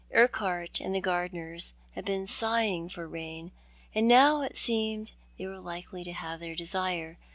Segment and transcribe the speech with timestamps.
[0.15, 3.51] Urquhart and the gardeners had been sighing for rain,
[3.93, 7.19] and now it seemed they were likely to have their desire.